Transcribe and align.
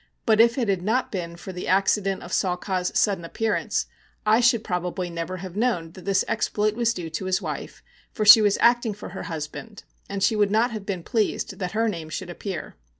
But 0.25 0.41
if 0.41 0.57
it 0.57 0.67
had 0.67 0.81
not 0.81 1.11
been 1.11 1.35
for 1.35 1.53
the 1.53 1.67
accident 1.67 2.23
of 2.23 2.33
Saw 2.33 2.55
Ka's 2.55 2.91
sudden 2.97 3.23
appearance, 3.23 3.85
I 4.25 4.39
should 4.39 4.63
probably 4.63 5.11
never 5.11 5.37
have 5.45 5.55
known 5.55 5.91
that 5.91 6.05
this 6.05 6.25
exploit 6.27 6.73
was 6.73 6.91
due 6.95 7.11
to 7.11 7.25
his 7.25 7.39
wife; 7.39 7.83
for 8.11 8.25
she 8.25 8.41
was 8.41 8.57
acting 8.61 8.95
for 8.95 9.09
her 9.09 9.21
husband, 9.29 9.83
and 10.09 10.23
she 10.23 10.35
would 10.35 10.49
not 10.49 10.71
have 10.71 10.87
been 10.87 11.03
pleased 11.03 11.59
that 11.59 11.73
her 11.73 11.87
name 11.87 12.09
should 12.09 12.31
appear. 12.31 12.77